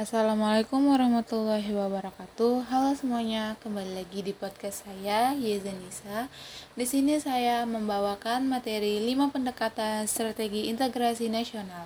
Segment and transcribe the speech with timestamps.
[0.00, 2.72] Assalamualaikum warahmatullahi wabarakatuh.
[2.72, 6.32] Halo semuanya, kembali lagi di podcast saya Yezenisa.
[6.72, 11.84] Di sini saya membawakan materi 5 pendekatan strategi integrasi nasional.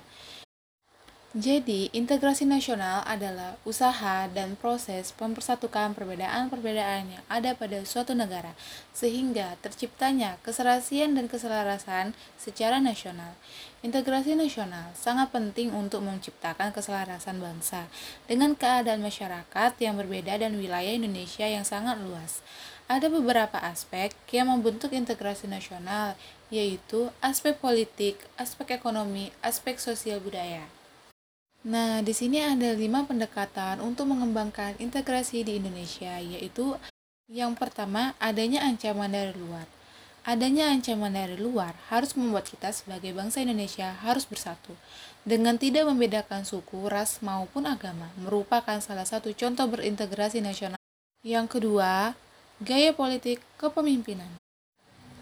[1.35, 8.55] Jadi, integrasi nasional adalah usaha dan proses mempersatukan perbedaan-perbedaan yang ada pada suatu negara,
[8.95, 13.35] sehingga terciptanya keserasian dan keselarasan secara nasional.
[13.83, 17.91] Integrasi nasional sangat penting untuk menciptakan keselarasan bangsa
[18.31, 22.47] dengan keadaan masyarakat yang berbeda dan wilayah Indonesia yang sangat luas.
[22.87, 26.15] Ada beberapa aspek yang membentuk integrasi nasional,
[26.55, 30.84] yaitu aspek politik, aspek ekonomi, aspek sosial budaya.
[31.65, 36.77] Nah, di sini ada lima pendekatan untuk mengembangkan integrasi di Indonesia, yaitu
[37.25, 39.65] yang pertama, adanya ancaman dari luar.
[40.29, 44.77] Adanya ancaman dari luar harus membuat kita sebagai bangsa Indonesia harus bersatu.
[45.25, 50.81] Dengan tidak membedakan suku, ras, maupun agama, merupakan salah satu contoh berintegrasi nasional.
[51.25, 52.13] Yang kedua,
[52.61, 54.37] gaya politik kepemimpinan.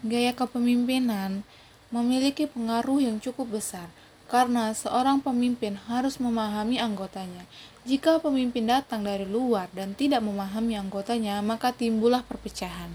[0.03, 1.47] Gaya kepemimpinan
[1.87, 3.87] memiliki pengaruh yang cukup besar
[4.33, 7.45] karena seorang pemimpin harus memahami anggotanya.
[7.85, 12.89] Jika pemimpin datang dari luar dan tidak memahami anggotanya, maka timbullah perpecahan.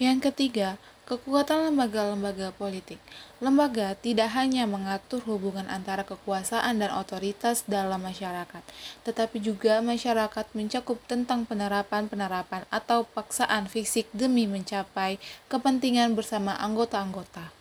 [0.00, 2.96] Yang ketiga, kekuatan lembaga-lembaga politik.
[3.44, 8.64] Lembaga tidak hanya mengatur hubungan antara kekuasaan dan otoritas dalam masyarakat,
[9.04, 15.20] tetapi juga masyarakat mencakup tentang penerapan-penerapan atau paksaan fisik demi mencapai
[15.52, 17.52] kepentingan bersama anggota-anggota.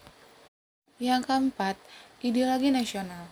[1.02, 1.76] Yang keempat,
[2.22, 3.26] Ideologi nasional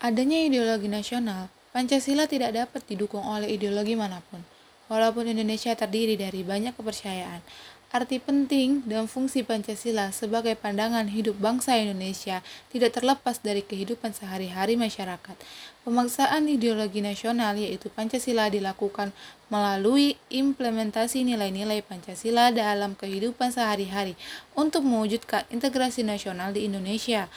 [0.00, 4.40] Adanya ideologi nasional, Pancasila tidak dapat didukung oleh ideologi mana pun.
[4.88, 7.44] Walaupun Indonesia terdiri dari banyak kepercayaan,
[7.92, 12.40] arti penting dan fungsi Pancasila sebagai pandangan hidup bangsa Indonesia
[12.72, 15.36] tidak terlepas dari kehidupan sehari-hari masyarakat.
[15.84, 19.12] Pemaksaan ideologi nasional yaitu Pancasila dilakukan
[19.52, 24.16] melalui implementasi nilai-nilai Pancasila dalam kehidupan sehari-hari
[24.56, 27.28] untuk mewujudkan integrasi nasional di Indonesia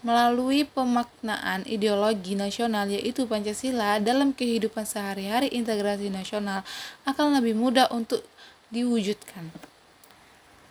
[0.00, 6.62] melalui pemaknaan ideologi nasional yaitu Pancasila dalam kehidupan sehari-hari integrasi nasional
[7.02, 8.22] akan lebih mudah untuk
[8.70, 9.50] diwujudkan.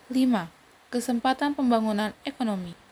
[0.08, 0.48] 5.
[0.88, 2.87] Kesempatan pembangunan ekonomi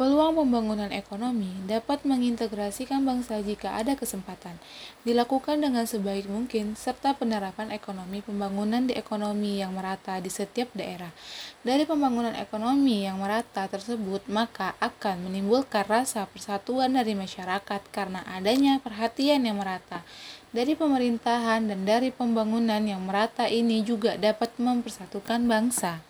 [0.00, 4.56] Peluang pembangunan ekonomi dapat mengintegrasikan bangsa jika ada kesempatan,
[5.04, 11.12] dilakukan dengan sebaik mungkin, serta penerapan ekonomi pembangunan di ekonomi yang merata di setiap daerah.
[11.60, 18.80] Dari pembangunan ekonomi yang merata tersebut, maka akan menimbulkan rasa persatuan dari masyarakat karena adanya
[18.80, 20.00] perhatian yang merata.
[20.48, 26.00] Dari pemerintahan dan dari pembangunan yang merata ini juga dapat mempersatukan bangsa.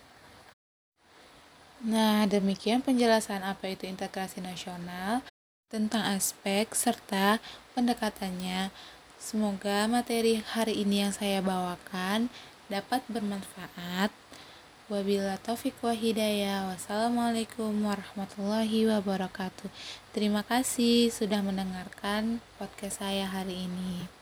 [1.81, 5.25] Nah, demikian penjelasan apa itu integrasi nasional
[5.73, 7.41] tentang aspek serta
[7.73, 8.69] pendekatannya.
[9.17, 12.29] Semoga materi hari ini yang saya bawakan
[12.69, 14.13] dapat bermanfaat.
[14.93, 16.69] Wabila taufik wa hidayah.
[16.69, 19.73] Wassalamualaikum warahmatullahi wabarakatuh.
[20.13, 24.20] Terima kasih sudah mendengarkan podcast saya hari ini.